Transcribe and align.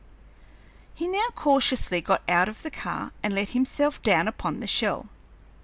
He 0.95 1.07
now 1.07 1.27
cautiously 1.35 2.01
got 2.01 2.23
out 2.27 2.49
of 2.49 2.63
the 2.63 2.71
car 2.71 3.11
and 3.21 3.35
let 3.35 3.49
himself 3.49 4.01
down 4.01 4.27
upon 4.27 4.59
the 4.59 4.65
shell. 4.65 5.09